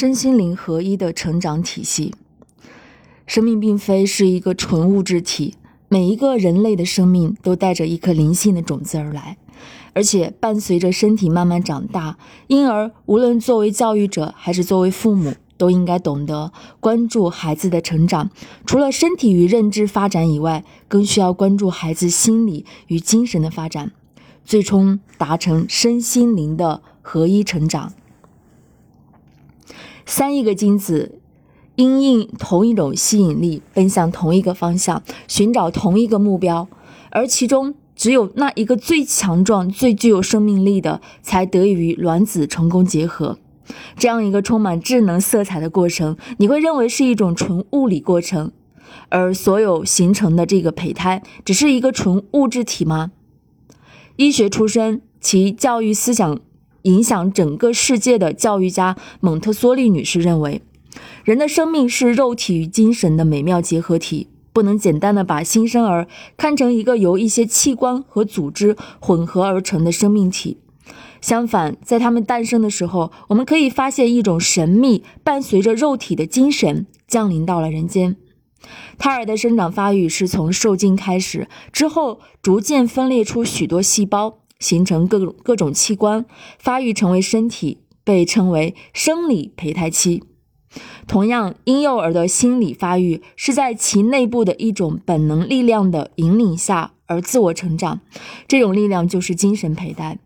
[0.00, 2.14] 身心灵合一的成长体系。
[3.26, 5.56] 生命并非是一个纯物质体，
[5.88, 9.38] 每一个人类的生命都带着一颗灵性的种子而来，
[9.94, 12.16] 而且伴随着身体慢慢长大。
[12.46, 18.30] 因而，无论作为教育者还是作为父母，都应该懂得关注孩子的成长。
[18.64, 23.90] 除了身体与认知发展以外，更需要关注孩子心理与精神的发展，
[24.44, 27.92] 最终达成身心灵的合一成长。
[30.08, 31.20] 三亿个精子。
[31.76, 36.66] 因应同一种吸引力，奔向同一个方向，寻找同一个目标，
[37.10, 43.38] 而其中只有那一个最强壮、最具有生命力的，才得以与卵子成功结合。
[43.96, 48.50] 这样一个充满智能色彩的过程，你会认为是一种纯物理过程，
[49.10, 53.12] 而所有形成的这个胚胎，只是一个纯物质体吗？
[54.16, 56.40] 医学出身，其教育思想
[56.88, 60.62] 影响整个世界的教育家蒙特梭利女士认为。
[61.22, 70.56] 人的生命是肉体与精神的美妙结合体，不能简单的把新生儿看成一个由一些器官和组织混合而成的生命体。
[71.20, 78.16] 相反，在他们诞生的时候，我们可以发现一种神秘伴随着肉体的精神降临到了人间。
[78.96, 86.24] 胎儿的生长发育是从受精开始，之后逐渐分裂出许多细胞，形成各种各种器官，
[86.58, 90.22] 发育成为身体，被称为生理胚胎期。
[91.06, 98.00] 同样，婴幼儿的心理发育是在其内部的一种本能力量的引领下而自我成长，
[98.46, 100.18] 这种力量就是精神胚胎。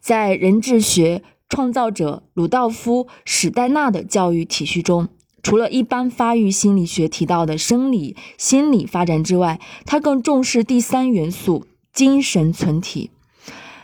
[0.00, 5.08] 在人智学创造者鲁道夫·史黛纳的教育体系中，
[5.42, 13.10] 除了一般发育心理学提到的生理心理发展之外，他更重视第三元素——精神存体。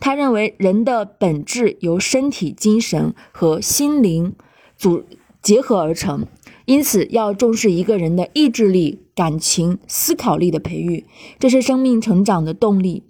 [0.00, 4.34] 他认为人的本质由身体、精神和心灵
[4.76, 5.04] 组。
[5.42, 6.26] 结合而成，
[6.64, 11.06] 因此要重视一个人的意志力、感情、思考力的培育，
[11.38, 13.04] 这是生命成长的动力。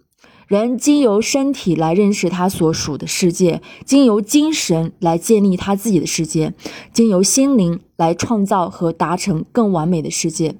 [0.47, 6.53] 人经由身体来认识他所属的世界，经由精神来建立他自己的世界，
[6.93, 10.56] 经由心灵来创造和达成更完美的世界。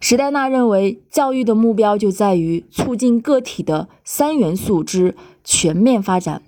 [0.00, 5.14] 史黛纳认为，教育的目标就在于促进个体的三元素之
[5.44, 6.42] 全面发展。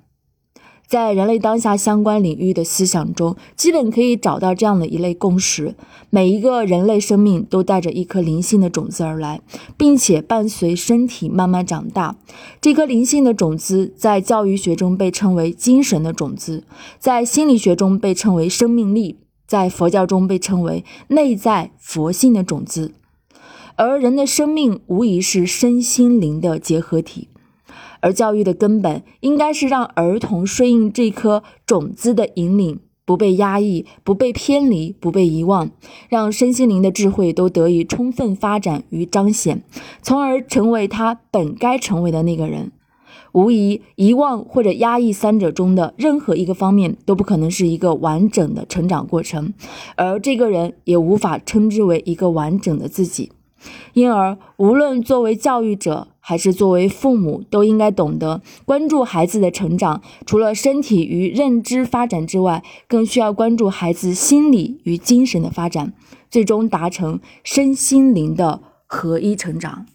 [0.86, 5.74] 在人类当下相关领域的思想中，基本可以找到这样的一类共识：
[6.10, 9.40] 每一个人类生命都带着一颗灵性的种子而来，
[9.78, 12.16] 并且伴随身体慢慢长大。
[12.60, 16.64] 这颗灵性的种子在教育学中被称为精神的种子，
[16.98, 19.16] 在心理学中被称为生命力，
[19.46, 22.92] 在佛教中被称为内在佛性的种子。
[23.76, 27.28] 而人的生命无疑是身心灵的结合体。
[28.02, 35.70] 而教育的根本应该是让儿童顺应这颗种子的引领，不被压抑，不被偏离，不被遗忘，
[36.08, 39.62] 让身心灵的智慧都得以充分发展与彰显，
[40.02, 42.72] 从而成为他本该成为的那个人。
[43.32, 49.54] 无疑，遗忘或者压抑三者中的任何一个方面都不可能是一个完整的成长过程，
[49.96, 53.32] 而这个人也无法称之为一个完整的自己。
[53.94, 60.00] 因而，无论作为教育者，还是作为父母，都应该懂得关注孩子的成长。
[60.24, 65.92] 除了身体与认知发展之外，更需要关注孩子心理与精神的发展，
[66.30, 69.86] 最终达成身心灵的合一成长。